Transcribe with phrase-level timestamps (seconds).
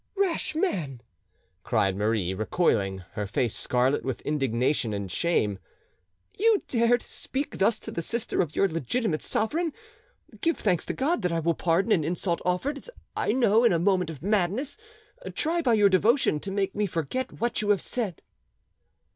[0.15, 1.01] "Rash man!"
[1.61, 5.59] cried Marie, recoiling, her face scarlet with indignation and shame;
[6.35, 9.71] "you dare to speak thus to the sister of your legitimate sovereign?
[10.41, 13.71] Give thanks to God that I will pardon an insult offered, as I know, in
[13.73, 14.75] a moment of madness;
[15.35, 18.23] try by your devotion to make me forget what you have said."